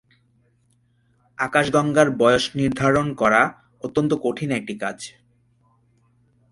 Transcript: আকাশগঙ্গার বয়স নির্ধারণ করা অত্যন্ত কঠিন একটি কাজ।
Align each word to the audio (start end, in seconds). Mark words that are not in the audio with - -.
আকাশগঙ্গার 1.37 2.07
বয়স 2.11 2.45
নির্ধারণ 2.55 3.07
করা 3.13 3.41
অত্যন্ত 3.83 4.11
কঠিন 4.23 4.49
একটি 4.51 4.73
কাজ। 4.77 4.97